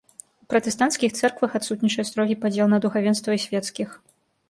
[0.45, 3.89] У пратэстанцкіх цэрквах адсутнічае строгі падзел на духавенства і свецкіх.